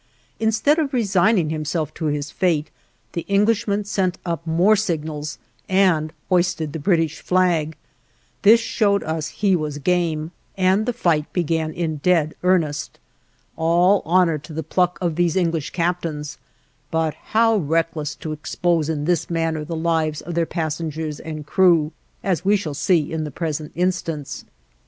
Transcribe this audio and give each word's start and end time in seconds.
Instead 0.39 0.79
of 0.79 0.93
resigning 0.93 1.51
himself 1.51 1.93
to 1.93 2.05
his 2.05 2.31
fate, 2.31 2.71
the 3.13 3.21
Englishman 3.27 3.83
sent 3.83 4.17
up 4.25 4.47
more 4.47 4.75
signals 4.75 5.37
and 5.69 6.11
hoisted 6.27 6.73
the 6.73 6.79
British 6.79 7.19
flag. 7.19 7.77
This 8.41 8.59
showed 8.59 9.03
us 9.03 9.27
he 9.27 9.55
was 9.55 9.77
game, 9.77 10.31
and 10.57 10.87
the 10.87 10.91
fight 10.91 11.31
began 11.33 11.71
in 11.71 11.97
dead 11.97 12.33
earnest. 12.41 12.97
All 13.55 14.01
honor 14.03 14.39
to 14.39 14.53
the 14.53 14.63
pluck 14.63 14.97
of 14.99 15.17
these 15.17 15.35
English 15.35 15.69
captains! 15.69 16.39
but 16.89 17.13
how 17.35 17.57
reckless 17.57 18.15
to 18.15 18.31
expose 18.31 18.89
in 18.89 19.05
this 19.05 19.29
manner 19.29 19.63
the 19.63 19.75
lives 19.75 20.19
of 20.21 20.33
their 20.33 20.47
passengers 20.47 21.19
and 21.19 21.45
crew, 21.45 21.91
as 22.23 22.43
we 22.43 22.57
shall 22.57 22.73
see 22.73 23.13
in 23.13 23.23
the 23.23 23.29
present 23.29 23.71
instance. 23.75 24.45